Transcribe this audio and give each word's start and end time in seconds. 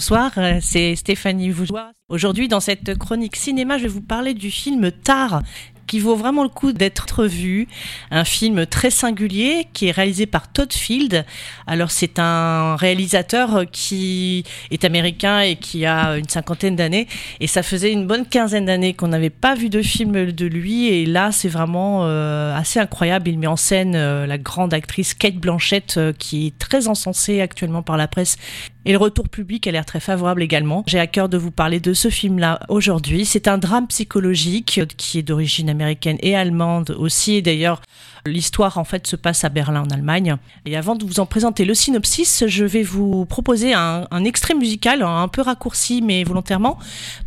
bonsoir, 0.00 0.32
euh, 0.38 0.60
c'est 0.62 0.96
Stéphanie 0.96 1.50
Vougeois. 1.50 1.92
Aujourd'hui, 2.08 2.48
dans 2.48 2.60
cette 2.60 2.96
chronique 2.96 3.36
cinéma, 3.36 3.76
je 3.76 3.82
vais 3.82 3.88
vous 3.90 4.00
parler 4.00 4.32
du 4.32 4.50
film 4.50 4.90
Tar, 4.90 5.42
qui 5.90 5.98
vaut 5.98 6.14
vraiment 6.14 6.44
le 6.44 6.48
coup 6.48 6.72
d'être 6.72 7.26
vu. 7.26 7.66
Un 8.12 8.24
film 8.24 8.64
très 8.64 8.90
singulier 8.90 9.66
qui 9.72 9.88
est 9.88 9.90
réalisé 9.90 10.24
par 10.24 10.50
Todd 10.52 10.72
Field. 10.72 11.26
Alors 11.66 11.90
c'est 11.90 12.20
un 12.20 12.76
réalisateur 12.76 13.64
qui 13.72 14.44
est 14.70 14.84
américain 14.84 15.40
et 15.40 15.56
qui 15.56 15.84
a 15.84 16.16
une 16.16 16.28
cinquantaine 16.28 16.76
d'années. 16.76 17.08
Et 17.40 17.48
ça 17.48 17.64
faisait 17.64 17.92
une 17.92 18.06
bonne 18.06 18.24
quinzaine 18.24 18.66
d'années 18.66 18.94
qu'on 18.94 19.08
n'avait 19.08 19.30
pas 19.30 19.56
vu 19.56 19.68
de 19.68 19.82
film 19.82 20.30
de 20.30 20.46
lui. 20.46 20.86
Et 20.86 21.06
là 21.06 21.32
c'est 21.32 21.48
vraiment 21.48 22.04
euh, 22.04 22.56
assez 22.56 22.78
incroyable. 22.78 23.28
Il 23.28 23.40
met 23.40 23.48
en 23.48 23.56
scène 23.56 23.96
euh, 23.96 24.26
la 24.26 24.38
grande 24.38 24.72
actrice 24.72 25.12
Kate 25.12 25.36
Blanchett 25.36 25.98
qui 26.18 26.46
est 26.46 26.58
très 26.58 26.86
encensée 26.86 27.40
actuellement 27.40 27.82
par 27.82 27.96
la 27.96 28.06
presse 28.06 28.38
et 28.84 28.92
le 28.92 28.98
retour 28.98 29.28
public 29.28 29.66
a 29.66 29.72
l'air 29.72 29.84
très 29.84 30.00
favorable 30.00 30.42
également. 30.42 30.84
J'ai 30.86 30.98
à 30.98 31.06
cœur 31.06 31.28
de 31.28 31.36
vous 31.36 31.50
parler 31.50 31.80
de 31.80 31.92
ce 31.92 32.08
film-là 32.08 32.60
aujourd'hui. 32.68 33.24
C'est 33.24 33.48
un 33.48 33.58
drame 33.58 33.86
psychologique 33.88 34.80
qui 34.96 35.18
est 35.18 35.22
d'origine 35.22 35.68
américaine 35.68 36.16
et 36.20 36.34
allemande 36.34 36.96
aussi. 36.98 37.42
D'ailleurs, 37.42 37.82
l'histoire 38.26 38.78
en 38.78 38.84
fait 38.84 39.06
se 39.06 39.16
passe 39.16 39.44
à 39.44 39.48
Berlin 39.48 39.82
en 39.82 39.90
Allemagne. 39.90 40.36
Et 40.66 40.76
avant 40.76 40.94
de 40.94 41.04
vous 41.04 41.20
en 41.20 41.26
présenter 41.26 41.64
le 41.64 41.74
synopsis, 41.74 42.44
je 42.46 42.64
vais 42.64 42.82
vous 42.82 43.24
proposer 43.24 43.74
un, 43.74 44.06
extrait 44.24 44.54
musical 44.54 45.02
un 45.02 45.28
peu 45.28 45.40
raccourci 45.40 46.02
mais 46.02 46.24
volontairement 46.24 46.78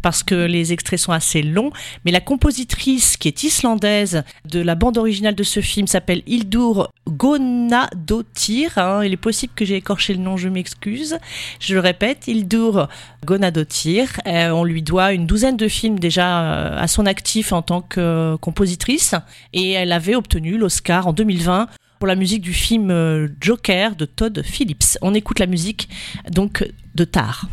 parce 0.02 0.22
que 0.22 0.36
les 0.36 0.74
extraits 0.74 1.00
sont 1.00 1.12
assez 1.12 1.42
longs. 1.42 1.72
Mais 2.06 2.12
la 2.12 2.22
compositrice 2.22 3.18
qui 3.18 3.28
est 3.28 3.44
islandaise 3.44 4.24
de 4.46 4.60
la 4.60 4.76
bande 4.76 4.98
originale 4.98 5.36
de 5.36 5.44
ce 5.44 5.60
film 5.60 5.88
s'appelle 5.88 6.22
Hildur 6.28 6.92
Gonadottir. 7.08 8.78
Hein. 8.78 9.04
Il 9.04 9.14
est 9.14 9.18
possible 9.18 9.54
que 9.56 9.66
j'ai 9.66 9.76
écorché 9.76 10.14
le 10.14 10.20
nom, 10.20 10.38
je 10.38 10.50
m'excuse. 10.50 11.18
Je 11.60 11.74
le 11.74 11.80
répète, 11.80 12.28
Hildur 12.28 12.88
Gonadotir. 13.26 14.20
Euh, 14.28 14.52
on 14.52 14.64
lui 14.64 14.84
doit 14.84 15.14
une 15.14 15.26
douzaine 15.26 15.58
de 15.58 15.68
films 15.68 15.98
déjà 15.98 16.44
euh, 16.44 16.78
à 16.80 16.88
son 16.88 17.06
actif 17.06 17.52
en 17.52 17.62
tant 17.62 17.82
que 17.82 18.36
compositrice 18.36 19.16
et 19.54 19.72
elle 19.72 19.92
avait 19.92 20.16
obtenu 20.16 20.58
l'Oscar 20.58 20.83
en 20.90 21.14
2020 21.14 21.68
pour 22.00 22.08
la 22.08 22.16
musique 22.16 22.42
du 22.42 22.54
film 22.54 22.92
euh, 22.92 23.28
Joker 23.40 23.96
de 23.96 24.06
Todd 24.06 24.42
Phillips. 24.44 24.98
On 25.02 25.14
écoute 25.14 25.40
la 25.40 25.46
musique 25.46 25.90
donc 26.32 26.70
de 26.96 27.06
Tar. 27.06 27.48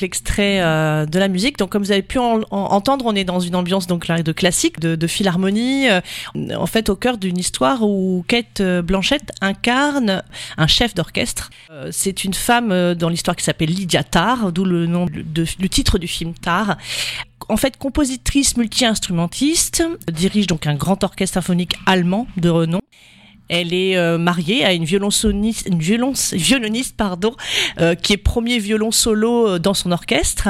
L'extrait 0.00 0.60
euh, 0.60 1.06
de 1.06 1.18
la 1.18 1.28
musique. 1.28 1.58
Donc, 1.58 1.70
comme 1.70 1.82
vous 1.82 1.92
avez 1.92 2.02
pu 2.02 2.18
entendre, 2.18 3.06
on 3.06 3.14
est 3.14 3.24
dans 3.24 3.40
une 3.40 3.56
ambiance 3.56 3.86
donc 3.86 4.06
de 4.06 4.32
classique, 4.32 4.80
de, 4.80 4.96
de 4.96 5.06
philharmonie. 5.06 5.88
Euh, 5.88 6.00
en 6.56 6.66
fait, 6.66 6.88
au 6.88 6.96
cœur 6.96 7.18
d'une 7.18 7.38
histoire 7.38 7.82
où 7.82 8.24
Kate 8.28 8.60
euh, 8.60 8.82
Blanchett 8.82 9.30
incarne 9.40 10.22
un 10.56 10.66
chef 10.66 10.94
d'orchestre. 10.94 11.50
c'est 11.90 12.24
une 12.24 12.34
femme 12.34 12.94
dans 12.94 13.08
l'histoire 13.08 13.36
qui 13.36 13.44
s'appelle 13.44 13.70
Lydia 13.70 14.02
Tarr, 14.02 14.52
d'où 14.52 14.64
le 14.64 14.86
nom 14.86 15.06
de, 15.06 15.44
le 15.58 15.68
titre 15.68 15.98
du 15.98 16.08
film 16.08 16.34
Tarr 16.34 16.76
en 17.48 17.56
fait 17.56 17.76
compositrice 17.78 18.56
multi-instrumentiste, 18.56 19.82
dirige 20.12 20.46
donc 20.46 20.66
un 20.66 20.74
grand 20.74 21.02
orchestre 21.02 21.34
symphonique 21.34 21.76
allemand 21.86 22.26
de 22.36 22.50
renom. 22.50 22.80
Elle 23.48 23.72
est 23.72 23.96
euh, 23.96 24.18
mariée 24.18 24.64
à 24.64 24.72
une 24.72 24.84
violoncelliste, 24.84 25.68
une 25.68 25.78
violoniste 25.80 26.96
pardon, 26.96 27.34
euh, 27.80 27.94
qui 27.94 28.12
est 28.12 28.18
premier 28.18 28.58
violon 28.58 28.90
solo 28.90 29.48
euh, 29.48 29.58
dans 29.58 29.74
son 29.74 29.92
orchestre. 29.92 30.48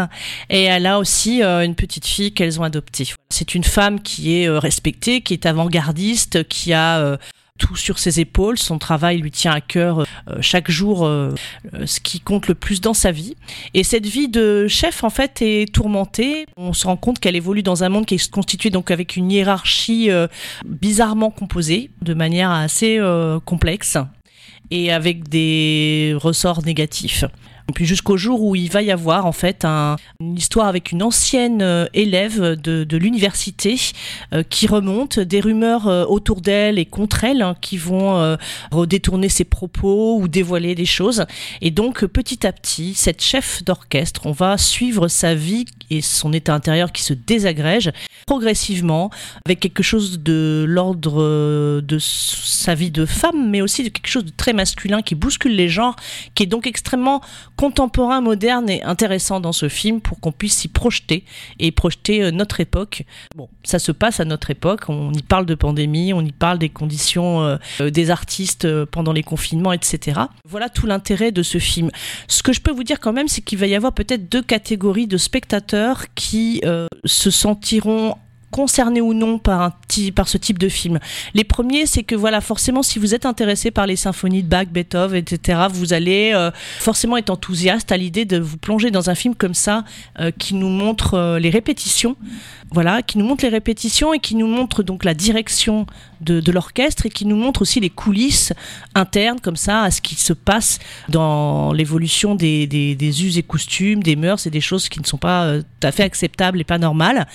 Et 0.51 0.65
elle 0.65 0.87
a 0.87 0.99
aussi 0.99 1.43
une 1.43 1.75
petite 1.75 2.07
fille 2.07 2.33
qu'elles 2.33 2.61
ont 2.61 2.65
adoptée. 2.65 3.07
C'est 3.31 3.55
une 3.55 3.65
femme 3.65 4.01
qui 4.01 4.35
est 4.35 4.49
respectée, 4.49 5.21
qui 5.21 5.35
est 5.35 5.47
avant-gardiste, 5.47 6.47
qui 6.49 6.73
a 6.73 7.19
tout 7.59 7.77
sur 7.77 7.99
ses 7.99 8.21
épaules. 8.21 8.59
Son 8.59 8.79
travail 8.79 9.19
lui 9.19 9.31
tient 9.31 9.53
à 9.53 9.61
cœur 9.61 10.01
euh, 10.01 10.39
chaque 10.41 10.71
jour, 10.71 11.05
euh, 11.05 11.35
euh, 11.75 11.87
ce 11.87 12.01
qui 12.01 12.21
compte 12.21 12.49
le 12.49 12.55
plus 12.55 12.81
dans 12.81 12.95
sa 12.95 13.11
vie. 13.11 13.37
Et 13.75 13.85
cette 13.85 14.07
vie 14.07 14.29
de 14.29 14.67
chef, 14.69 15.05
en 15.05 15.11
fait, 15.11 15.43
est 15.43 15.73
tourmentée. 15.73 16.47
On 16.57 16.73
se 16.73 16.87
rend 16.87 16.97
compte 16.97 17.19
qu'elle 17.19 17.37
évolue 17.37 17.63
dans 17.63 17.85
un 17.85 17.89
monde 17.89 18.07
qui 18.07 18.15
est 18.15 18.31
constitué 18.31 18.71
donc 18.71 18.91
avec 18.91 19.17
une 19.17 19.31
hiérarchie 19.31 20.11
bizarrement 20.65 21.31
composée, 21.31 21.91
de 22.03 22.15
manière 22.15 22.51
assez 22.51 22.99
complexe 23.45 23.99
et 24.71 24.93
avec 24.93 25.29
des 25.29 26.15
ressorts 26.17 26.65
négatifs. 26.65 27.25
Puis 27.75 27.85
jusqu'au 27.85 28.17
jour 28.17 28.43
où 28.43 28.57
il 28.57 28.71
va 28.71 28.83
y 28.83 28.91
avoir 28.91 29.27
en 29.27 29.33
fait 29.33 29.65
un, 29.65 29.97
une 30.21 30.37
histoire 30.37 30.69
avec 30.69 30.91
une 30.91 31.03
ancienne 31.03 31.61
euh, 31.61 31.87
élève 31.93 32.57
de, 32.57 32.97
l'université 32.97 33.77
euh, 34.33 34.43
qui 34.43 34.67
remonte 34.67 35.21
des 35.21 35.41
rumeurs 35.41 35.87
euh, 35.87 36.05
autour 36.07 36.41
d'elle 36.41 36.79
et 36.79 36.87
contre 36.87 37.25
elle 37.25 37.43
hein, 37.43 37.55
qui 37.61 37.77
vont 37.77 38.37
redétourner 38.73 39.29
ses 39.29 39.45
propos 39.45 40.19
ou 40.19 40.29
dévoiler 40.29 40.75
des 40.75 40.87
choses. 40.87 41.27
Et 41.61 41.71
donc 41.71 42.05
petit 42.07 42.47
à 42.47 42.53
petit, 42.53 42.95
cette 42.95 43.23
chef 43.23 43.63
d'orchestre, 43.65 44.27
on 44.27 44.33
va 44.33 44.57
suivre 44.57 45.09
sa 45.09 45.35
vie 45.35 45.67
et 45.91 46.01
son 46.01 46.33
état 46.33 46.55
intérieur 46.55 46.93
qui 46.93 47.03
se 47.03 47.15
désagrège 47.15 47.93
progressivement 48.27 49.11
avec 49.47 49.61
quelque 49.61 49.83
chose 49.83 50.21
de 50.21 50.65
l'ordre 50.69 51.81
de 51.81 51.99
sa 51.99 52.75
vie 52.75 52.91
de 52.91 53.07
femme, 53.07 53.51
mais 53.51 53.61
aussi 53.63 53.85
de 53.85 53.89
quelque 53.89 54.09
chose 54.09 54.25
de 54.25 54.33
très 54.37 54.53
masculin 54.53 55.03
qui 55.03 55.15
bouscule 55.15 55.55
les 55.55 55.69
genres, 55.69 55.97
qui 56.35 56.43
est 56.43 56.47
donc 56.47 56.67
extrêmement 56.67 57.23
contemporain, 57.57 58.21
moderne 58.21 58.69
et 58.69 58.83
intéressant 58.83 59.41
dans 59.41 59.53
ce 59.53 59.69
film 59.69 60.01
pour 60.01 60.21
qu'on 60.21 60.33
puisse 60.33 60.59
s'y 60.59 60.69
projeter 60.69 61.25
et 61.59 61.71
projeter 61.73 62.23
euh, 62.23 62.31
notre 62.31 62.61
époque. 62.61 63.05
Bon, 63.35 63.49
ça 63.65 63.79
se 63.79 63.93
passe 63.93 64.21
à 64.21 64.25
notre 64.25 64.51
époque, 64.51 64.89
on 64.89 65.13
y 65.13 65.23
parle 65.23 65.47
de 65.47 65.55
pandémie, 65.55 66.13
on 66.13 66.21
y 66.21 66.33
parle 66.33 66.59
des 66.59 66.69
conditions 66.69 67.43
euh, 67.43 67.57
euh, 67.81 67.91
des 67.91 68.11
artistes 68.11 68.67
pendant 68.87 69.13
les 69.13 69.23
confinements, 69.23 69.73
etc. 69.73 70.21
Voilà 70.45 70.69
tout 70.69 70.87
l'intérêt 70.87 71.33
de 71.33 71.43
ce 71.43 71.59
film. 71.59 71.91
Ce 72.27 72.43
que 72.43 72.53
je 72.53 72.61
peux 72.61 72.71
vous 72.71 72.85
dire 72.85 73.01
quand 73.01 73.13
même, 73.13 73.29
c'est 73.29 73.41
qu'il 73.41 73.59
va 73.59 73.67
y 73.67 73.75
avoir 73.75 73.93
peut-être 73.93 74.29
deux 74.29 74.43
catégories 74.43 75.07
de 75.07 75.17
spectateurs 75.17 75.78
qui 76.15 76.61
se 77.05 77.31
sentiront 77.31 78.17
concerné 78.51 79.01
ou 79.01 79.15
non 79.15 79.39
par, 79.39 79.63
un 79.63 79.73
par 80.15 80.29
ce 80.29 80.39
type 80.39 80.59
de 80.59 80.69
film. 80.69 80.99
Les 81.35 81.45
premiers, 81.45 81.87
c'est 81.87 82.03
que 82.03 82.15
voilà, 82.15 82.41
forcément, 82.41 82.83
si 82.83 82.99
vous 82.99 83.15
êtes 83.15 83.27
intéressé 83.27 83.71
par 83.71 83.87
les 83.87 83.97
symphonies 83.97 84.43
de 84.43 84.49
Bach, 84.49 84.69
Beethoven, 84.69 85.19
etc., 85.19 85.67
vous 85.71 85.93
allez 85.93 86.33
euh, 86.35 86.51
forcément 86.79 87.17
être 87.17 87.31
enthousiaste 87.31 87.93
à 87.93 87.97
l'idée 87.97 88.25
de 88.25 88.39
vous 88.39 88.57
plonger 88.57 88.91
dans 88.91 89.11
un 89.11 89.15
film 89.15 89.35
comme 89.35 89.55
ça 89.55 89.85
euh, 90.21 90.31
qui 90.31 90.55
nous 90.55 90.69
montre 90.69 91.15
euh, 91.15 91.39
les 91.39 91.51
répétitions 91.51 92.17
voilà, 92.71 93.03
qui 93.03 93.19
nous 93.19 93.25
montre 93.25 93.45
les 93.45 93.51
répétitions 93.51 94.13
et 94.13 94.19
qui 94.19 94.35
nous 94.35 94.47
montre 94.47 94.83
donc 94.83 95.05
la 95.05 95.15
direction 95.15 95.87
de, 96.21 96.41
de 96.41 96.53
l'orchestre 96.53 97.07
et 97.07 97.11
qui 97.11 97.25
nous 97.25 97.37
montre 97.37 97.63
aussi 97.63 97.81
les 97.81 97.91
coulisses 97.91 98.53
internes 98.95 99.41
comme 99.41 99.57
ça 99.57 99.83
à 99.83 99.91
ce 99.91 100.01
qui 100.01 100.17
se 100.17 100.33
passe 100.33 100.79
dans 101.09 101.73
l'évolution 101.73 102.35
des, 102.35 102.67
des, 102.67 102.95
des, 102.95 103.25
us 103.25 103.39
et 103.39 103.43
costumes, 103.43 104.03
des 104.03 104.17
mœurs 104.17 104.47
et 104.47 104.51
des 104.51 104.61
choses 104.61 104.89
qui 104.89 105.01
ne 105.01 105.07
sont 105.07 105.17
pas 105.17 105.45
euh, 105.45 105.63
tout 105.81 105.87
à 105.87 105.93
fait 105.93 106.03
acceptables 106.03 106.61
et 106.61 106.65
pas 106.65 106.79
normales. 106.79 107.27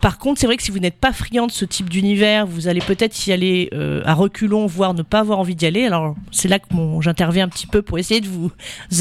Par 0.00 0.18
contre, 0.18 0.40
c'est 0.40 0.46
vrai 0.46 0.56
que 0.56 0.62
si 0.62 0.70
vous 0.70 0.78
n'êtes 0.78 0.98
pas 0.98 1.12
friand 1.12 1.46
de 1.46 1.52
ce 1.52 1.64
type 1.64 1.88
d'univers, 1.88 2.46
vous 2.46 2.68
allez 2.68 2.80
peut-être 2.80 3.26
y 3.26 3.32
aller 3.32 3.68
euh, 3.72 4.02
à 4.04 4.14
reculons, 4.14 4.66
voire 4.66 4.94
ne 4.94 5.02
pas 5.02 5.20
avoir 5.20 5.38
envie 5.38 5.54
d'y 5.54 5.66
aller. 5.66 5.86
Alors 5.86 6.14
c'est 6.32 6.48
là 6.48 6.58
que 6.58 6.66
j'interviens 7.00 7.44
un 7.44 7.48
petit 7.48 7.66
peu 7.66 7.82
pour 7.82 7.98
essayer 7.98 8.20
de 8.20 8.28
vous 8.28 8.50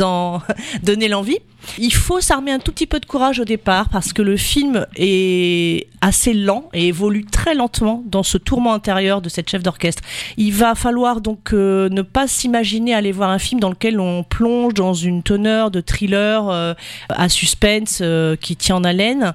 en 0.02 0.42
donner 0.84 1.08
l'envie. 1.08 1.40
Il 1.78 1.94
faut 1.94 2.22
s'armer 2.22 2.52
un 2.52 2.60
tout 2.60 2.72
petit 2.72 2.88
peu 2.88 3.00
de 3.00 3.06
courage 3.06 3.40
au 3.40 3.46
départ 3.46 3.90
parce 3.90 4.14
que 4.14 4.22
le 4.22 4.38
film 4.38 4.86
est 4.96 5.88
assez 6.02 6.34
lent 6.34 6.70
et 6.74 6.88
évolue 6.88 7.26
très 7.26 7.56
lentement 7.56 8.04
dans 8.06 8.24
ce 8.24 8.38
tourment 8.38 8.74
intérieur 8.74 9.22
de 9.22 9.30
cette 9.30 9.50
chef 9.50 9.64
d'orchestre. 9.64 10.04
Il 10.38 10.54
va 10.54 10.76
falloir 10.76 11.22
donc 11.22 11.54
euh, 11.54 11.90
ne 11.90 12.02
pas 12.02 12.28
s'imaginer 12.28 12.94
aller 12.94 13.12
voir 13.12 13.30
un 13.30 13.40
film 13.40 13.60
dans 13.60 13.70
lequel 13.70 14.00
on 14.00 14.24
plonge 14.24 14.74
dans 14.74 14.94
une 14.94 15.24
teneur 15.24 15.72
de 15.72 15.82
thriller 15.82 16.50
euh, 16.50 16.74
à 17.10 17.30
suspense 17.30 18.00
euh, 18.02 18.36
qui 18.36 18.56
tient 18.56 18.76
en 18.76 18.84
haleine. 18.84 19.34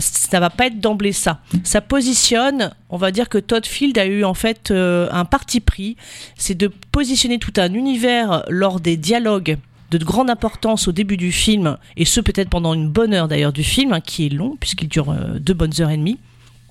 ça 0.00 0.40
va 0.40 0.50
pas 0.50 0.66
être 0.66 0.80
d'emblée 0.80 1.12
ça. 1.12 1.40
Ça 1.64 1.80
positionne, 1.80 2.72
on 2.90 2.96
va 2.96 3.10
dire 3.10 3.28
que 3.28 3.38
Todd 3.38 3.66
Field 3.66 3.98
a 3.98 4.06
eu 4.06 4.24
en 4.24 4.34
fait 4.34 4.70
un 4.70 5.24
parti 5.24 5.60
pris, 5.60 5.96
c'est 6.36 6.56
de 6.56 6.68
positionner 6.92 7.38
tout 7.38 7.52
un 7.56 7.72
univers 7.74 8.44
lors 8.48 8.80
des 8.80 8.96
dialogues 8.96 9.58
de 9.90 9.98
grande 9.98 10.30
importance 10.30 10.88
au 10.88 10.92
début 10.92 11.16
du 11.16 11.32
film, 11.32 11.78
et 11.96 12.04
ce 12.04 12.20
peut-être 12.20 12.50
pendant 12.50 12.74
une 12.74 12.88
bonne 12.88 13.14
heure 13.14 13.28
d'ailleurs 13.28 13.52
du 13.52 13.64
film, 13.64 13.92
hein, 13.92 14.00
qui 14.00 14.26
est 14.26 14.28
long, 14.28 14.56
puisqu'il 14.60 14.88
dure 14.88 15.10
euh, 15.10 15.38
deux 15.38 15.54
bonnes 15.54 15.72
heures 15.80 15.90
et 15.90 15.96
demie. 15.96 16.18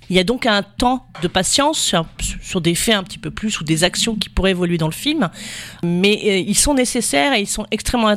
Il 0.10 0.16
y 0.16 0.20
a 0.20 0.24
donc 0.24 0.46
un 0.46 0.64
temps 0.64 1.06
de 1.22 1.28
patience 1.28 1.78
sur, 2.42 2.62
des 2.62 2.76
faits 2.76 2.96
un 2.96 3.04
petit 3.04 3.18
peu 3.18 3.30
plus 3.30 3.60
ou 3.60 3.66
des 3.66 3.84
actions 3.84 4.16
qui 4.16 4.30
pourraient 4.30 4.52
évoluer 4.52 4.78
dans 4.78 4.88
le 4.88 4.94
film, 4.94 5.30
mais 5.84 6.22
euh, 6.26 6.38
ils 6.38 6.58
sont 6.58 6.74
nécessaires 6.74 7.34
et 7.34 7.42
ils 7.42 7.48
sont 7.48 7.66
extrêmement 7.72 8.16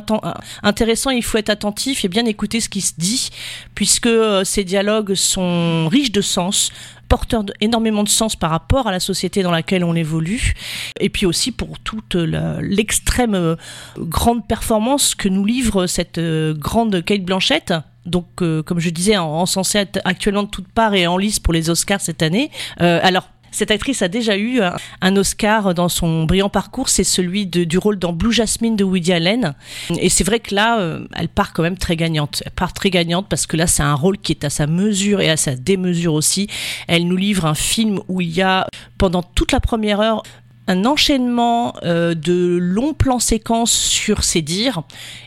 intéressants. 0.63 1.09
Il 1.09 1.23
faut 1.23 1.37
être 1.37 1.49
attentif 1.49 2.05
et 2.05 2.07
bien 2.07 2.25
écouter 2.25 2.61
ce 2.61 2.69
qui 2.69 2.81
se 2.81 2.93
dit, 2.97 3.29
puisque 3.75 4.07
euh, 4.07 4.45
ces 4.45 4.63
dialogues 4.63 5.15
sont 5.15 5.89
riches 5.89 6.13
de 6.13 6.21
sens, 6.21 6.71
porteur 7.11 7.43
énormément 7.59 8.03
de 8.03 8.09
sens 8.09 8.37
par 8.37 8.51
rapport 8.51 8.87
à 8.87 8.91
la 8.91 9.01
société 9.01 9.43
dans 9.43 9.51
laquelle 9.51 9.83
on 9.83 9.95
évolue, 9.95 10.53
et 10.97 11.09
puis 11.09 11.25
aussi 11.25 11.51
pour 11.51 11.77
toute 11.77 12.15
l'extrême 12.15 13.35
euh, 13.35 13.55
grande 13.97 14.47
performance 14.47 15.13
que 15.13 15.27
nous 15.27 15.43
livre 15.43 15.87
cette 15.87 16.19
euh, 16.19 16.53
grande 16.53 17.03
Kate 17.03 17.23
Blanchett, 17.23 17.73
donc 18.05 18.41
euh, 18.41 18.63
comme 18.63 18.79
je 18.79 18.89
disais 18.89 19.17
encensée 19.17 19.85
actuellement 20.05 20.43
de 20.43 20.47
toutes 20.47 20.69
parts 20.69 20.93
et 20.93 21.05
en 21.05 21.17
lice 21.17 21.41
pour 21.41 21.53
les 21.53 21.69
Oscars 21.69 21.99
cette 21.99 22.23
année. 22.23 22.49
alors 22.77 23.27
cette 23.51 23.71
actrice 23.71 24.01
a 24.01 24.07
déjà 24.07 24.37
eu 24.37 24.61
un 25.01 25.15
Oscar 25.15 25.73
dans 25.73 25.89
son 25.89 26.23
brillant 26.23 26.49
parcours, 26.49 26.89
c'est 26.89 27.03
celui 27.03 27.45
du 27.45 27.77
rôle 27.77 27.99
dans 27.99 28.13
Blue 28.13 28.31
Jasmine 28.31 28.75
de 28.75 28.83
Woody 28.83 29.13
Allen. 29.13 29.53
Et 29.99 30.09
c'est 30.09 30.23
vrai 30.23 30.39
que 30.39 30.55
là, 30.55 30.79
euh, 30.79 31.05
elle 31.15 31.29
part 31.29 31.53
quand 31.53 31.63
même 31.63 31.77
très 31.77 31.95
gagnante. 31.95 32.43
Elle 32.45 32.51
part 32.51 32.73
très 32.73 32.89
gagnante 32.89 33.27
parce 33.29 33.45
que 33.45 33.57
là, 33.57 33.67
c'est 33.67 33.83
un 33.83 33.93
rôle 33.93 34.17
qui 34.17 34.31
est 34.31 34.43
à 34.43 34.49
sa 34.49 34.67
mesure 34.67 35.21
et 35.21 35.29
à 35.29 35.37
sa 35.37 35.55
démesure 35.55 36.13
aussi. 36.13 36.47
Elle 36.87 37.07
nous 37.07 37.17
livre 37.17 37.45
un 37.45 37.55
film 37.55 37.99
où 38.07 38.21
il 38.21 38.31
y 38.31 38.41
a, 38.41 38.67
pendant 38.97 39.23
toute 39.23 39.51
la 39.51 39.59
première 39.59 39.99
heure, 39.99 40.23
un 40.67 40.85
enchaînement 40.85 41.73
euh, 41.83 42.13
de 42.13 42.57
longs 42.61 42.93
plans 42.93 43.19
séquences 43.19 43.73
sur 43.73 44.23
ses 44.23 44.41
dires 44.41 44.83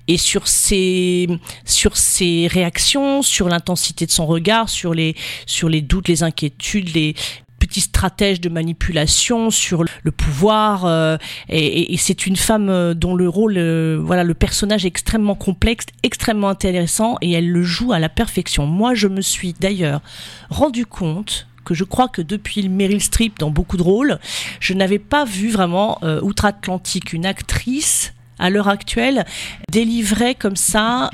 et 0.09 0.17
sur 0.17 0.49
ses 0.49 1.29
sur 1.65 1.97
ses 1.97 2.47
réactions, 2.47 3.21
sur 3.21 3.49
l'intensité 3.49 4.07
de 4.07 4.11
son 4.11 4.27
regard, 4.27 4.69
sur 4.69 4.95
les 4.95 5.15
sur 5.45 5.69
les 5.69 5.83
doutes, 5.83 6.09
les 6.09 6.23
inquiétudes, 6.23 6.95
les 6.95 7.15
petit 7.75 7.81
stratège 7.81 8.41
de 8.41 8.49
manipulation 8.49 9.51
sur 9.51 9.83
le 9.83 10.11
pouvoir 10.13 10.85
euh, 10.85 11.17
et, 11.49 11.97
c'est 11.97 12.25
une 12.25 12.37
femme 12.37 12.69
euh, 12.69 12.95
dont 12.95 13.17
le 13.17 13.29
rôle 13.29 13.55
euh, 13.57 14.01
voilà 14.01 14.23
le 14.23 14.35
personnage 14.35 14.85
est 14.85 14.89
extrêmement 14.89 15.35
complexe 15.35 15.87
extrêmement 16.05 16.51
intéressant 16.51 17.17
et 17.21 17.33
elle 17.33 17.51
le 17.51 17.65
joue 17.65 17.93
à 17.93 17.99
la 17.99 18.09
perfection. 18.09 18.67
Moi 18.67 18.95
je 18.95 19.09
me 19.09 19.21
suis 19.21 19.55
d'ailleurs 19.55 20.03
rendu 20.51 20.87
compte 20.87 21.49
que 21.65 21.75
je 21.75 21.83
crois 21.83 22.07
que 22.07 22.23
depuis 22.23 22.63
le 22.63 22.69
Meryl 22.69 23.01
Streep 23.01 23.41
dans 23.41 23.51
beaucoup 23.51 23.77
de 23.77 23.83
rôles, 23.83 24.21
je 24.61 24.73
n'avais 24.75 25.01
pas 25.01 25.25
vu 25.25 25.51
vraiment 25.51 25.99
outre-Atlantique 26.23 27.13
une 27.13 27.27
actrice 27.27 28.13
à 28.39 28.51
l'heure 28.51 28.69
actuelle 28.69 29.25
délivrer 29.73 30.37
comme 30.37 30.57
ça 30.57 31.11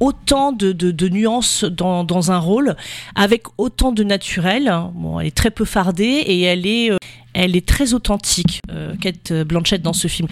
autant 0.00 0.52
de, 0.52 0.72
de, 0.72 1.08
nuances 1.08 1.64
dans, 1.64 2.04
dans, 2.04 2.30
un 2.30 2.38
rôle, 2.38 2.76
avec 3.14 3.44
autant 3.56 3.92
de 3.92 4.04
naturel. 4.04 4.72
Bon, 4.94 5.20
elle 5.20 5.26
est 5.26 5.36
très 5.36 5.50
peu 5.50 5.64
fardée 5.64 6.04
et 6.04 6.42
elle 6.42 6.66
est, 6.66 6.90
euh, 6.90 6.96
elle 7.34 7.56
est 7.56 7.66
très 7.66 7.94
authentique, 7.94 8.60
euh, 8.70 8.94
Kate 9.00 9.32
Blanchett, 9.32 9.82
dans 9.82 9.92
ce 9.92 10.08
film. 10.08 10.28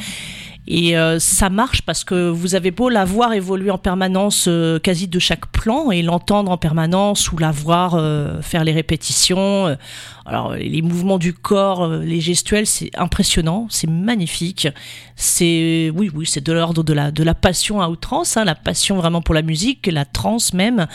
Et 0.68 0.96
euh, 0.96 1.20
ça 1.20 1.48
marche 1.48 1.82
parce 1.82 2.02
que 2.02 2.28
vous 2.28 2.56
avez 2.56 2.72
beau 2.72 2.88
la 2.88 3.04
voir 3.04 3.32
évoluer 3.32 3.70
en 3.70 3.78
permanence 3.78 4.46
euh, 4.48 4.80
quasi 4.80 5.06
de 5.06 5.18
chaque 5.20 5.46
plan 5.46 5.92
et 5.92 6.02
l'entendre 6.02 6.50
en 6.50 6.56
permanence 6.56 7.30
ou 7.30 7.38
la 7.38 7.52
voir 7.52 7.94
euh, 7.94 8.42
faire 8.42 8.64
les 8.64 8.72
répétitions. 8.72 9.76
alors 10.24 10.54
les 10.54 10.82
mouvements 10.82 11.18
du 11.18 11.32
corps, 11.32 11.88
les 11.88 12.20
gestuels, 12.20 12.66
c'est 12.66 12.90
impressionnant, 12.96 13.68
c'est 13.70 13.88
magnifique. 13.88 14.66
C'est 15.14 15.92
oui 15.94 16.10
oui, 16.12 16.26
c'est 16.26 16.44
de 16.44 16.52
l'ordre 16.52 16.82
de 16.82 16.92
la 16.92 17.10
de 17.12 17.22
la 17.22 17.34
passion 17.34 17.80
à 17.80 17.88
outrance, 17.88 18.36
hein, 18.36 18.44
la 18.44 18.56
passion 18.56 18.96
vraiment 18.96 19.22
pour 19.22 19.34
la 19.34 19.42
musique, 19.42 19.86
la 19.86 20.04
trance 20.04 20.52
même. 20.52 20.86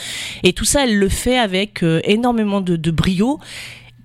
Et 0.44 0.52
tout 0.52 0.66
ça, 0.66 0.84
elle 0.84 0.98
le 0.98 1.10
fait 1.10 1.38
avec 1.38 1.84
énormément 2.04 2.60
de, 2.60 2.76
de 2.76 2.92
brio 2.92 3.40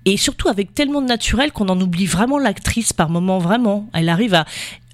et 0.07 0.15
surtout 0.15 0.47
avec 0.47 0.73
tellement 0.73 1.01
de 1.01 1.07
naturel 1.07 1.51
qu'on 1.51 1.67
en 1.67 1.81
oublie 1.81 2.05
vraiment 2.05 2.39
l'actrice 2.39 2.93
par 2.93 3.09
moment, 3.09 3.39
vraiment. 3.39 3.89
Elle 3.93 4.07
arrive 4.07 4.35
à 4.35 4.45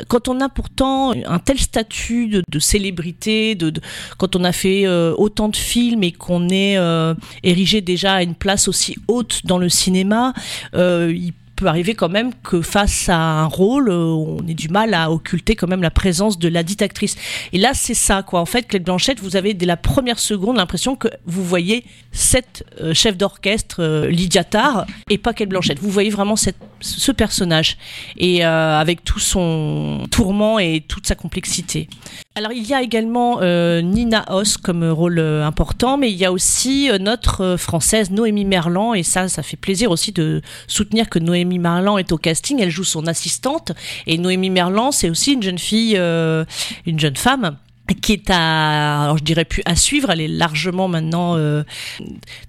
quand 0.07 0.27
on 0.27 0.41
a 0.41 0.49
pourtant 0.49 1.13
un 1.13 1.37
tel 1.37 1.59
statut 1.59 2.27
de, 2.27 2.59
célébrité, 2.59 3.53
de, 3.53 3.71
quand 4.17 4.35
on 4.35 4.43
a 4.43 4.51
fait 4.51 4.87
euh, 4.87 5.13
autant 5.15 5.49
de 5.49 5.55
films 5.55 6.03
et 6.03 6.11
qu'on 6.11 6.49
est 6.49 6.79
euh, 6.79 7.13
érigé 7.43 7.81
déjà 7.81 8.15
à 8.15 8.23
une 8.23 8.33
place 8.33 8.67
aussi 8.67 8.95
haute 9.07 9.41
dans 9.45 9.59
le 9.59 9.69
cinéma, 9.69 10.33
euh, 10.73 11.15
peut 11.55 11.67
arriver 11.67 11.93
quand 11.93 12.09
même 12.09 12.31
que 12.43 12.61
face 12.61 13.09
à 13.09 13.17
un 13.17 13.45
rôle, 13.45 13.89
euh, 13.89 14.05
on 14.05 14.45
ait 14.47 14.53
du 14.53 14.69
mal 14.69 14.93
à 14.93 15.11
occulter 15.11 15.55
quand 15.55 15.67
même 15.67 15.81
la 15.81 15.91
présence 15.91 16.39
de 16.39 16.47
la 16.47 16.63
dite 16.63 16.81
actrice. 16.81 17.15
Et 17.51 17.57
là, 17.57 17.71
c'est 17.73 17.93
ça, 17.93 18.23
quoi. 18.23 18.39
En 18.39 18.45
fait, 18.45 18.63
Claire 18.63 18.83
Blanchette, 18.83 19.19
vous 19.19 19.35
avez 19.35 19.53
dès 19.53 19.65
la 19.65 19.77
première 19.77 20.19
seconde 20.19 20.57
l'impression 20.57 20.95
que 20.95 21.07
vous 21.25 21.43
voyez 21.43 21.85
cette 22.11 22.65
euh, 22.81 22.93
chef 22.93 23.17
d'orchestre, 23.17 23.77
euh, 23.79 24.09
Lydia 24.09 24.43
Tarr, 24.43 24.85
et 25.09 25.17
pas 25.17 25.33
Kate 25.33 25.49
Blanchette. 25.49 25.79
Vous 25.79 25.91
voyez 25.91 26.09
vraiment 26.09 26.35
cette, 26.35 26.57
ce 26.79 27.11
personnage, 27.11 27.77
et 28.17 28.43
avec 28.43 29.03
tout 29.03 29.19
son 29.19 30.05
tourment 30.11 30.59
et 30.59 30.83
toute 30.85 31.07
sa 31.07 31.15
complexité. 31.15 31.87
Alors, 32.35 32.51
il 32.51 32.63
y 32.63 32.73
a 32.73 32.81
également 32.81 33.39
Nina 33.41 34.25
Hoss 34.27 34.57
comme 34.57 34.83
rôle 34.83 35.19
important, 35.19 35.97
mais 35.97 36.11
il 36.11 36.17
y 36.17 36.25
a 36.25 36.31
aussi 36.31 36.89
notre 36.99 37.55
française 37.57 38.11
Noémie 38.11 38.43
Merlan, 38.43 38.93
et 38.93 39.03
ça, 39.03 39.29
ça 39.29 39.43
fait 39.43 39.55
plaisir 39.55 39.91
aussi 39.91 40.11
de 40.11 40.41
soutenir 40.67 41.09
que 41.09 41.19
Noémie 41.19 41.42
Noémie 41.43 41.59
Merlan 41.59 41.97
est 41.97 42.11
au 42.11 42.17
casting, 42.17 42.59
elle 42.61 42.69
joue 42.69 42.83
son 42.83 43.05
assistante. 43.07 43.73
Et 44.07 44.17
Noémie 44.17 44.49
Merlan, 44.49 44.91
c'est 44.91 45.09
aussi 45.09 45.33
une 45.33 45.43
jeune 45.43 45.59
fille, 45.59 45.97
euh, 45.97 46.45
une 46.85 46.99
jeune 46.99 47.17
femme 47.17 47.57
qui 48.01 48.13
est 48.13 48.29
à, 48.29 49.03
alors 49.03 49.17
je 49.17 49.23
dirais 49.23 49.43
plus 49.43 49.61
à 49.65 49.75
suivre, 49.75 50.09
elle 50.09 50.21
est 50.21 50.27
largement 50.29 50.87
maintenant 50.87 51.35
euh, 51.35 51.63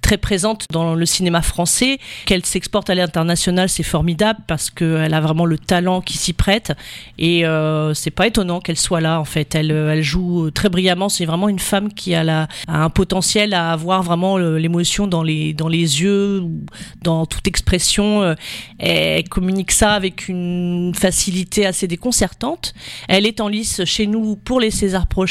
très 0.01 0.17
présente 0.17 0.67
dans 0.71 0.95
le 0.95 1.07
cinéma 1.07 1.43
français. 1.43 1.99
Qu'elle 2.25 2.45
s'exporte 2.45 2.89
à 2.89 2.95
l'international, 2.95 3.69
c'est 3.69 3.83
formidable 3.83 4.41
parce 4.47 4.71
qu'elle 4.71 5.13
a 5.13 5.21
vraiment 5.21 5.45
le 5.45 5.59
talent 5.59 6.01
qui 6.01 6.19
s'y 6.19 6.35
prête 6.35 6.73
et 7.19 7.45
euh, 7.45 7.95
c'est 7.95 8.13
pas 8.13 8.29
étonnant 8.29 8.61
qu'elle 8.61 8.77
soit 8.77 9.01
là 9.01 9.19
en 9.19 9.25
fait. 9.25 9.57
Elle, 9.57 9.73
elle 9.73 10.03
joue 10.03 10.51
très 10.53 10.69
brillamment. 10.69 11.09
C'est 11.09 11.25
vraiment 11.25 11.49
une 11.49 11.59
femme 11.59 11.93
qui 11.93 12.15
a, 12.15 12.23
la, 12.23 12.47
a 12.69 12.85
un 12.85 12.91
potentiel 12.91 13.55
à 13.55 13.73
avoir 13.73 14.05
vraiment 14.05 14.39
l'émotion 14.39 15.09
dans 15.09 15.25
les 15.25 15.53
dans 15.53 15.69
les 15.69 16.01
yeux, 16.03 16.45
dans 17.03 17.27
toute 17.27 17.49
expression. 17.49 18.37
Elle 18.79 19.29
communique 19.29 19.73
ça 19.73 19.95
avec 19.95 20.29
une 20.29 20.93
facilité 20.95 21.67
assez 21.67 21.89
déconcertante. 21.89 22.73
Elle 23.09 23.27
est 23.27 23.41
en 23.41 23.49
lice 23.49 23.85
chez 23.85 24.07
nous 24.07 24.37
pour 24.37 24.61
les 24.61 24.71
César 24.71 25.09
Pro 25.09 25.24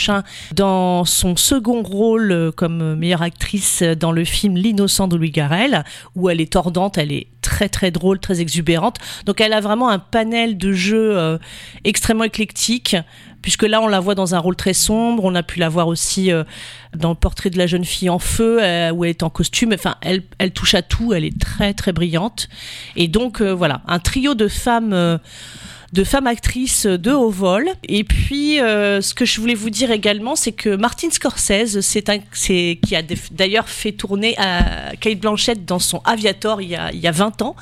dans 0.54 1.06
son 1.06 1.36
second 1.36 1.84
rôle 1.84 2.52
comme 2.56 2.96
meilleure 2.96 3.22
actrice 3.22 3.84
dans 3.84 4.12
le 4.12 4.24
film 4.26 4.56
L'innocent 4.56 5.08
de 5.08 5.16
Louis 5.16 5.32
Garrel, 5.32 5.84
où 6.16 6.30
elle 6.30 6.42
est 6.42 6.52
tordante, 6.52 6.98
elle 6.98 7.12
est 7.12 7.28
très 7.42 7.70
très 7.70 7.92
drôle, 7.92 8.20
très 8.20 8.42
exubérante. 8.42 8.98
Donc 9.26 9.40
elle 9.42 9.54
a 9.54 9.62
vraiment 9.62 9.90
un 9.90 10.00
panel 10.00 10.58
de 10.58 10.72
jeux 10.72 11.18
euh, 11.18 11.38
extrêmement 11.84 12.24
éclectique, 12.24 12.96
puisque 13.42 13.64
là 13.64 13.82
on 13.82 13.88
la 13.88 14.00
voit 14.00 14.16
dans 14.16 14.34
un 14.34 14.40
rôle 14.40 14.56
très 14.56 14.74
sombre, 14.74 15.24
on 15.26 15.36
a 15.36 15.44
pu 15.44 15.60
la 15.60 15.70
voir 15.70 15.88
aussi 15.88 16.32
euh, 16.32 16.44
dans 16.96 17.10
le 17.10 17.16
portrait 17.16 17.50
de 17.50 17.58
la 17.58 17.68
jeune 17.68 17.86
fille 17.86 18.10
en 18.10 18.20
feu, 18.20 18.60
euh, 18.62 18.92
où 18.92 19.04
elle 19.04 19.12
est 19.12 19.24
en 19.24 19.30
costume, 19.30 19.74
enfin 19.74 19.96
elle, 20.02 20.24
elle 20.40 20.52
touche 20.52 20.74
à 20.74 20.82
tout, 20.82 21.14
elle 21.14 21.26
est 21.26 21.40
très 21.40 21.74
très 21.74 21.92
brillante. 21.92 22.50
Et 22.96 23.08
donc 23.08 23.42
voilà, 23.42 23.82
un 23.88 24.00
trio 24.00 24.34
de 24.34 24.48
femmes 24.48 25.20
de 25.94 26.04
femmes 26.04 26.26
actrices 26.26 26.88
de 26.88 27.12
haut 27.12 27.30
vol. 27.30 27.70
Et 27.88 28.04
puis, 28.04 28.60
euh, 28.60 29.00
ce 29.00 29.14
que 29.14 29.26
je 29.26 29.40
voulais 29.40 29.54
vous 29.54 29.70
dire 29.70 29.92
également, 29.92 30.36
c'est 30.36 30.52
que 30.52 30.76
Martin 30.76 31.12
Scorsese, 31.12 31.82
c'est 31.82 32.10
un, 32.10 32.18
c'est, 32.32 32.80
qui 32.84 32.96
a 32.96 33.04
d'ailleurs 33.32 33.70
fait 33.70 33.92
tourner 33.92 34.34
à 34.40 34.96
Kate 35.00 35.20
Blanchett 35.20 35.66
dans 35.66 35.78
son 35.78 36.02
Aviator 36.04 36.62
il 36.62 36.70
y 36.70 36.76
a, 36.76 36.92
il 36.92 37.00
y 37.00 37.08
a 37.08 37.12
20 37.12 37.44
ans, 37.44 37.56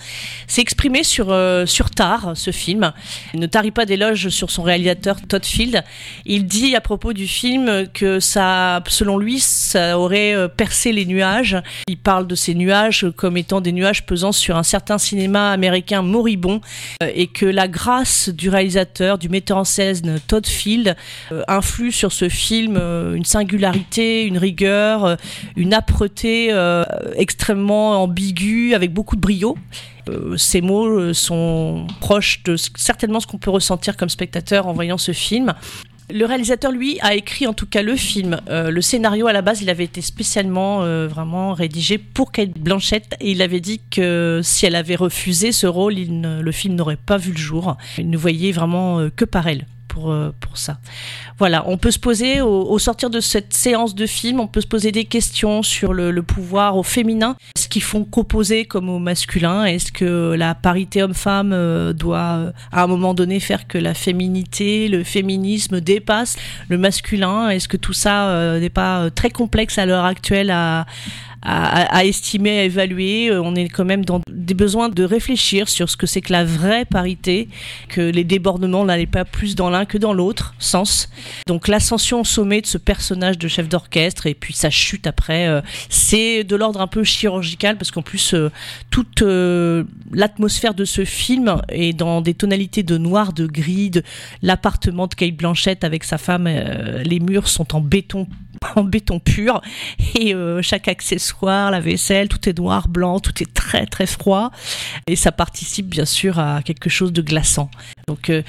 s'est 0.48 0.62
exprimé 0.62 1.04
sur, 1.04 1.28
euh, 1.30 1.66
sur 1.66 1.90
Tar, 1.90 2.32
ce 2.36 2.52
film. 2.52 2.94
Il 3.34 3.42
ne 3.42 3.48
tarit 3.48 3.72
pas 3.72 3.86
d'éloges 3.86 4.30
sur 4.30 4.50
son 4.50 4.64
réalisateur 4.64 5.18
Todd 5.28 5.46
Field. 5.46 5.84
Il 6.26 6.46
dit 6.46 6.74
à 6.78 6.82
propos 6.82 7.12
du 7.12 7.28
film 7.28 7.88
que 7.94 8.22
ça, 8.22 8.82
selon 8.88 9.18
lui, 9.18 9.42
ça 9.42 10.00
aurait 10.00 10.34
euh, 10.34 10.48
percé 10.48 10.94
les 10.94 11.06
nuages. 11.06 11.58
Il 11.88 11.98
parle 11.98 12.28
de 12.28 12.36
ces 12.36 12.56
nuages 12.56 13.08
comme 13.18 13.36
étant 13.36 13.60
des 13.60 13.74
nuages 13.74 14.06
pesant 14.06 14.32
sur 14.32 14.56
un 14.56 14.64
certain 14.64 14.98
cinéma 14.98 15.52
américain 15.52 16.02
moribond 16.02 16.62
et 17.02 17.28
que 17.28 17.46
la 17.46 17.68
grâce 17.68 18.21
du 18.30 18.50
réalisateur, 18.50 19.18
du 19.18 19.30
metteur 19.30 19.58
en 19.58 19.64
scène 19.64 20.20
Todd 20.28 20.46
Field 20.46 20.96
euh, 21.32 21.44
influe 21.48 21.92
sur 21.92 22.12
ce 22.12 22.30
film 22.30 22.78
euh, 22.78 23.14
une 23.14 23.26
singularité, 23.26 24.26
une 24.26 24.38
rigueur, 24.38 25.06
euh, 25.06 25.16
une 25.56 25.74
âpreté 25.74 26.52
extrêmement 27.16 28.04
ambiguë 28.04 28.74
avec 28.74 28.94
beaucoup 28.94 29.16
de 29.16 29.22
brio. 29.22 29.58
ces 30.38 30.62
mots 30.62 31.14
sont 31.14 31.88
proches 32.00 32.44
de 32.44 32.56
certainement 32.58 33.20
ce 33.20 33.28
qu'on 33.28 33.38
peut 33.38 33.50
ressentir 33.50 33.98
comme 33.98 34.10
spectateur 34.10 34.68
en 34.68 34.74
voyant 34.74 34.98
ce 34.98 35.12
film. 35.12 35.54
Le 36.14 36.26
réalisateur, 36.26 36.72
lui, 36.72 36.98
a 37.02 37.16
écrit 37.16 37.48
en 37.48 37.54
tout 37.54 37.66
cas 37.66 37.82
le 37.82 37.96
film. 37.96 38.40
Euh, 38.50 38.70
le 38.70 38.82
scénario, 38.82 39.28
à 39.28 39.34
la 39.34 39.42
base, 39.42 39.62
il 39.62 39.70
avait 39.70 39.84
été 39.84 40.02
spécialement 40.02 40.84
euh, 40.84 41.08
vraiment 41.08 41.54
rédigé 41.54 41.98
pour 41.98 42.32
Kate 42.32 42.58
Blanchett 42.58 43.16
et 43.20 43.32
il 43.32 43.42
avait 43.42 43.60
dit 43.60 43.82
que 43.90 44.42
si 44.44 44.66
elle 44.66 44.76
avait 44.76 44.96
refusé 44.96 45.52
ce 45.52 45.68
rôle, 45.68 45.96
le 45.96 46.52
film 46.52 46.76
n'aurait 46.76 46.98
pas 46.98 47.18
vu 47.18 47.32
le 47.32 47.38
jour. 47.38 47.78
Il 47.98 48.10
ne 48.10 48.18
voyait 48.18 48.52
vraiment 48.52 49.00
euh, 49.00 49.10
que 49.16 49.26
par 49.26 49.48
elle 49.48 49.66
pour, 49.88 50.16
pour 50.40 50.58
ça. 50.58 50.78
Voilà, 51.38 51.64
on 51.68 51.78
peut 51.78 51.92
se 51.92 52.00
poser, 52.00 52.40
au, 52.40 52.80
sortir 52.80 53.10
de 53.10 53.20
cette 53.20 53.52
séance 53.52 53.94
de 53.94 54.06
film, 54.06 54.40
on 54.40 54.48
peut 54.48 54.62
se 54.62 54.68
poser 54.68 54.94
des 54.94 55.04
questions 55.04 55.64
sur 55.64 55.92
le, 55.92 56.24
pouvoir 56.24 56.78
au 56.78 56.84
féminin. 56.84 57.36
Qu'ils 57.72 57.82
font 57.82 58.04
qu'opposer 58.04 58.66
comme 58.66 58.90
au 58.90 59.00
masculin. 59.00 59.66
Est-ce 59.66 59.92
que 59.92 60.36
la 60.38 60.54
parité 60.54 61.02
homme-femme 61.02 61.54
euh, 61.54 61.94
doit, 61.94 62.36
euh, 62.38 62.52
à 62.72 62.84
un 62.84 62.88
moment 62.88 63.16
donné, 63.16 63.40
faire 63.40 63.66
que 63.66 63.80
la 63.80 63.96
féminité, 63.96 64.88
le 64.88 65.04
féminisme 65.04 65.82
dépasse 65.82 66.38
le 66.70 66.78
masculin? 66.78 67.50
Est-ce 67.50 67.68
que 67.68 67.78
tout 67.78 67.94
ça 67.94 68.60
n'est 68.60 68.70
pas 68.70 69.10
très 69.10 69.32
complexe 69.32 69.80
à 69.80 69.88
l'heure 69.88 70.06
actuelle 70.06 70.52
à 70.52 70.86
à, 71.44 72.06
estimer, 72.06 72.60
à 72.60 72.64
évaluer. 72.64 73.30
Euh, 73.30 73.42
on 73.42 73.56
est 73.56 73.68
quand 73.68 73.86
même 73.86 74.06
dans 74.06 74.22
des 74.30 74.54
besoins 74.54 74.90
de 74.90 75.04
réfléchir 75.04 75.70
sur 75.70 75.90
ce 75.90 75.98
que 75.98 76.06
c'est 76.06 76.22
que 76.22 76.32
la 76.32 76.46
vraie 76.46 76.86
parité, 76.86 77.50
que 77.90 78.02
les 78.02 78.24
débordements 78.24 78.86
n'allaient 78.86 79.06
pas 79.06 79.26
plus 79.26 79.56
dans 79.56 79.70
l'un 79.70 79.86
que 79.86 79.98
dans 79.98 80.14
l'autre 80.14 80.54
sens. 80.60 81.10
Donc 81.48 81.68
l'ascension 81.68 82.22
au 82.22 82.24
sommet 82.24 82.62
de 82.62 82.68
ce 82.68 82.78
personnage 82.78 83.38
de 83.38 83.48
chef 83.48 83.68
d'orchestre 83.68 84.28
et 84.28 84.34
puis 84.34 84.54
sa 84.54 84.70
chute 84.70 85.08
après, 85.08 85.48
euh, 85.48 85.62
c'est 85.90 86.44
de 86.44 86.56
l'ordre 86.56 86.82
un 86.82 86.88
peu 86.88 87.04
chirurgical 87.04 87.78
parce 87.78 87.92
qu'en 87.92 88.02
plus 88.02 88.34
euh, 88.34 88.52
toute 88.90 89.24
l'atmosphère 90.12 90.74
de 90.74 90.86
ce 90.86 91.06
film 91.06 91.62
est 91.70 91.94
dans 91.94 92.22
des 92.22 92.34
tonalités 92.34 92.84
de 92.84 92.98
noir, 92.98 93.34
de 93.34 93.46
gris, 93.48 93.90
de 93.90 94.04
l'appartement 94.42 95.08
de 95.08 95.16
Kate 95.16 95.36
Blanchett 95.36 95.84
avec 95.84 96.04
sa 96.04 96.18
femme, 96.18 96.48
les 96.48 97.20
murs 97.20 97.48
sont 97.48 97.76
en 97.76 97.82
béton 97.82 98.28
en 98.76 98.84
béton 98.84 99.20
pur 99.20 99.62
et 100.16 100.34
euh, 100.34 100.62
chaque 100.62 100.88
accessoire, 100.88 101.72
la 101.72 101.80
vaisselle, 101.80 102.28
tout 102.28 102.48
est 102.48 102.58
noir, 102.58 102.88
blanc, 102.88 103.20
tout 103.20 103.42
est 103.42 103.54
très 103.54 103.86
très 103.86 104.06
froid 104.06 104.52
et 105.08 105.16
ça 105.16 105.32
participe 105.32 105.88
bien 105.88 106.06
sûr 106.06 106.40
à 106.40 106.62
quelque 106.64 106.90
chose 106.90 107.14
de 107.14 107.22
glaçant. 107.22 107.70
Donc 108.08 108.30
euh, 108.30 108.44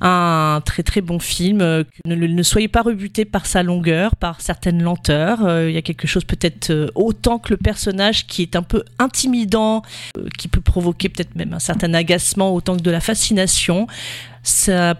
un 0.00 0.62
très 0.64 0.82
très 0.82 1.00
bon 1.00 1.18
film. 1.18 1.60
Euh, 1.60 1.84
ne, 2.04 2.14
ne, 2.14 2.42
soyez 2.42 2.68
pas 2.68 2.82
rebuté 2.82 3.24
par 3.24 3.46
sa 3.46 3.62
longueur, 3.62 4.16
par 4.16 4.40
certaines 4.40 4.82
lenteurs. 4.82 5.40
Il 5.66 5.72
y 5.72 5.76
a 5.76 5.82
quelque 5.82 6.06
chose 6.06 6.24
peut-être 6.24 6.90
autant 6.94 7.38
que 7.38 7.50
le 7.50 7.56
personnage 7.56 8.26
qui 8.26 8.42
est 8.42 8.56
un 8.56 8.62
peu 8.62 8.84
intimidant, 8.98 9.82
qui 10.38 10.48
peut 10.48 10.60
provoquer 10.60 11.08
peut-être 11.08 11.34
même 11.36 11.52
un 11.52 11.58
certain 11.58 11.92
agacement 11.94 12.54
autant 12.54 12.76
que 12.76 12.82
de 12.82 12.90
la 12.90 13.00
fascination. 13.00 13.86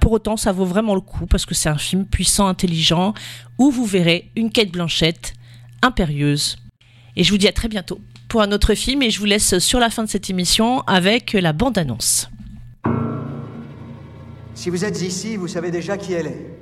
Pour 0.00 0.12
autant, 0.12 0.36
ça 0.36 0.52
vaut 0.52 0.66
vraiment 0.66 0.94
le 0.94 1.00
coup 1.00 1.26
parce 1.26 1.46
que 1.46 1.54
c'est 1.54 1.68
un 1.68 1.78
film 1.78 2.04
puissant, 2.04 2.46
intelligent, 2.46 3.14
où 3.58 3.70
vous 3.70 3.86
verrez 3.86 4.30
une 4.36 4.50
quête 4.50 4.70
Blanchette 4.70 5.34
impérieuse. 5.82 6.56
Et 7.16 7.24
je 7.24 7.30
vous 7.30 7.38
dis 7.38 7.48
à 7.48 7.52
très 7.52 7.68
bientôt 7.68 8.00
pour 8.28 8.42
un 8.42 8.52
autre 8.52 8.74
film 8.74 9.02
et 9.02 9.10
je 9.10 9.18
vous 9.18 9.26
laisse 9.26 9.58
sur 9.58 9.80
la 9.80 9.90
fin 9.90 10.04
de 10.04 10.08
cette 10.08 10.30
émission 10.30 10.82
avec 10.82 11.32
la 11.32 11.52
bande-annonce. 11.52 12.30
Si 14.60 14.68
vous 14.68 14.84
êtes 14.84 15.00
ici, 15.00 15.36
vous 15.36 15.48
savez 15.48 15.70
déjà 15.70 15.96
qui 15.96 16.12
elle 16.12 16.26
est. 16.26 16.58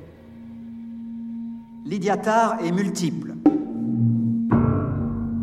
Lydia 1.85 2.17
Tarr 2.17 2.59
est 2.64 2.71
multiple. 2.71 3.35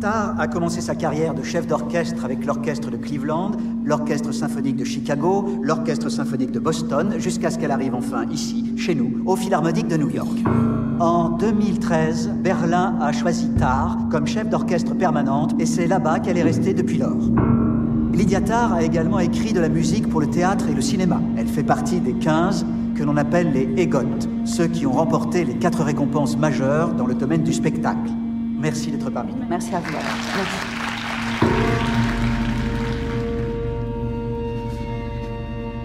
Tarr 0.00 0.40
a 0.40 0.48
commencé 0.48 0.80
sa 0.80 0.94
carrière 0.94 1.34
de 1.34 1.42
chef 1.42 1.66
d'orchestre 1.66 2.24
avec 2.24 2.46
l'orchestre 2.46 2.90
de 2.90 2.96
Cleveland, 2.96 3.50
l'orchestre 3.84 4.32
symphonique 4.32 4.76
de 4.76 4.84
Chicago, 4.84 5.58
l'orchestre 5.60 6.08
symphonique 6.08 6.50
de 6.50 6.58
Boston, 6.58 7.16
jusqu'à 7.18 7.50
ce 7.50 7.58
qu'elle 7.58 7.72
arrive 7.72 7.94
enfin 7.94 8.24
ici, 8.30 8.72
chez 8.78 8.94
nous, 8.94 9.22
au 9.26 9.36
Philharmonique 9.36 9.88
de 9.88 9.98
New 9.98 10.08
York. 10.08 10.38
En 10.98 11.28
2013, 11.28 12.36
Berlin 12.42 12.96
a 13.02 13.12
choisi 13.12 13.50
Tarr 13.50 13.98
comme 14.10 14.26
chef 14.26 14.48
d'orchestre 14.48 14.94
permanente 14.94 15.54
et 15.58 15.66
c'est 15.66 15.86
là-bas 15.86 16.20
qu'elle 16.20 16.38
est 16.38 16.42
restée 16.42 16.72
depuis 16.72 16.96
lors. 16.96 17.20
Lydia 18.16 18.40
Tarr 18.40 18.72
a 18.72 18.82
également 18.82 19.18
écrit 19.18 19.52
de 19.52 19.60
la 19.60 19.68
musique 19.68 20.08
pour 20.08 20.22
le 20.22 20.30
théâtre 20.30 20.70
et 20.70 20.72
le 20.72 20.80
cinéma. 20.80 21.20
Elle 21.36 21.48
fait 21.48 21.62
partie 21.62 22.00
des 22.00 22.14
15 22.14 22.64
que 22.96 23.02
l'on 23.02 23.18
appelle 23.18 23.52
les 23.52 23.82
EGOT, 23.82 24.46
ceux 24.46 24.68
qui 24.68 24.86
ont 24.86 24.92
remporté 24.92 25.44
les 25.44 25.58
quatre 25.58 25.84
récompenses 25.84 26.34
majeures 26.34 26.94
dans 26.94 27.06
le 27.06 27.14
domaine 27.14 27.42
du 27.42 27.52
spectacle. 27.52 28.10
Merci 28.58 28.90
d'être 28.90 29.10
parmi 29.10 29.34
nous. 29.34 29.46
Merci 29.50 29.74
à 29.74 29.80
vous. 29.80 29.92
Merci. 29.92 30.08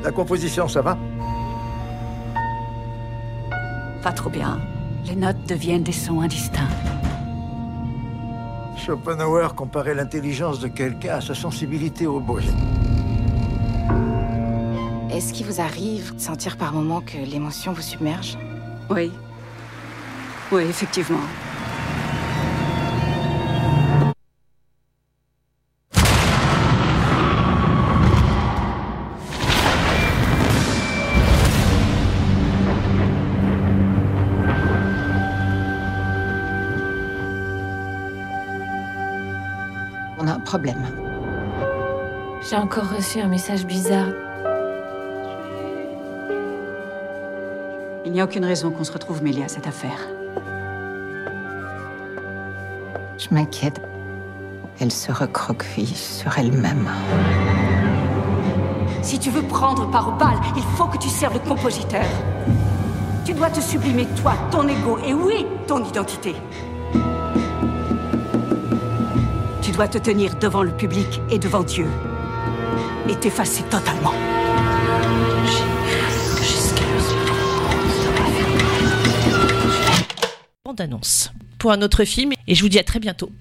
La 0.05 0.11
composition, 0.11 0.69
ça 0.69 0.81
va? 0.81 0.97
Pas 4.01 4.13
trop 4.13 4.29
bien. 4.29 4.57
Les 5.05 5.17
notes 5.17 5.49
deviennent 5.49 5.83
des 5.83 5.91
sons 5.91 6.21
indistincts. 6.21 6.69
Schopenhauer 8.85 9.53
comparait 9.55 9.93
l'intelligence 9.93 10.59
de 10.59 10.67
quelqu'un 10.67 11.15
à 11.17 11.21
sa 11.21 11.35
sensibilité 11.35 12.07
au 12.07 12.19
bruit. 12.19 12.49
Est-ce 15.11 15.33
qu'il 15.33 15.45
vous 15.45 15.61
arrive 15.61 16.15
de 16.15 16.19
sentir 16.19 16.57
par 16.57 16.73
moments 16.73 17.01
que 17.01 17.17
l'émotion 17.17 17.73
vous 17.73 17.81
submerge? 17.81 18.39
Oui. 18.89 19.11
Oui, 20.51 20.63
effectivement. 20.63 21.19
Problème. 40.51 40.85
J'ai 42.41 42.57
encore 42.57 42.89
reçu 42.93 43.21
un 43.21 43.29
message 43.29 43.65
bizarre. 43.65 44.09
Il 48.03 48.11
n'y 48.11 48.19
a 48.19 48.25
aucune 48.25 48.43
raison 48.43 48.69
qu'on 48.69 48.83
se 48.83 48.91
retrouve 48.91 49.23
mêlé 49.23 49.43
à 49.43 49.47
cette 49.47 49.65
affaire. 49.65 50.09
Je 53.17 53.33
m'inquiète. 53.33 53.79
Elle 54.81 54.91
se 54.91 55.13
recroqueville 55.13 55.95
sur 55.95 56.37
elle-même. 56.37 56.89
Si 59.01 59.19
tu 59.19 59.29
veux 59.29 59.43
prendre 59.43 59.89
part 59.89 60.09
au 60.09 60.17
bal, 60.17 60.37
il 60.57 60.63
faut 60.75 60.87
que 60.87 60.97
tu 60.97 61.07
serves 61.07 61.35
le 61.35 61.47
compositeur. 61.47 62.09
Tu 63.23 63.33
dois 63.33 63.51
te 63.51 63.61
sublimer 63.61 64.05
toi, 64.21 64.33
ton 64.51 64.67
ego 64.67 64.99
et 65.07 65.13
oui, 65.13 65.45
ton 65.65 65.81
identité. 65.85 66.35
Dois 69.81 69.87
te 69.87 69.97
tenir 69.97 70.35
devant 70.35 70.61
le 70.61 70.71
public 70.71 71.07
et 71.31 71.39
devant 71.39 71.63
Dieu. 71.63 71.87
Et 73.09 73.15
t'effacer 73.15 73.63
totalement. 73.63 74.13
bande-annonce. 80.63 81.31
Pour 81.57 81.71
un 81.71 81.81
autre 81.81 82.05
film, 82.05 82.33
et 82.47 82.53
je 82.53 82.61
vous 82.61 82.69
dis 82.69 82.77
à 82.77 82.83
très 82.83 82.99
bientôt. 82.99 83.31